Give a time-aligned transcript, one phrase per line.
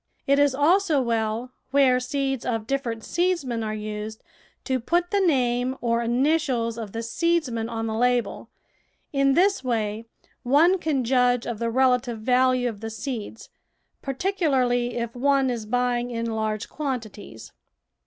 [0.25, 4.23] It is also well, where seeds of different seedsmen are used,
[4.63, 5.19] to put the.
[5.19, 8.49] name or initials of the seedsman on the label.
[9.13, 10.07] In this way
[10.41, 13.49] one can judge of the relative value of the seeds,
[14.01, 17.51] particularly if one is buying in large quantities.